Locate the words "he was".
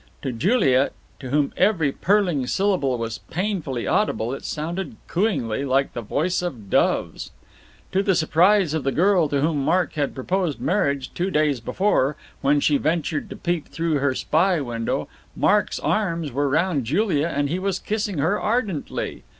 17.49-17.77